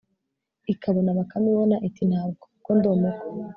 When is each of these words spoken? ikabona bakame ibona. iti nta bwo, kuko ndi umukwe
ikabona 0.73 1.17
bakame 1.17 1.47
ibona. 1.53 1.77
iti 1.87 2.03
nta 2.09 2.21
bwo, 2.27 2.43
kuko 2.53 2.69
ndi 2.77 2.87
umukwe 2.89 3.39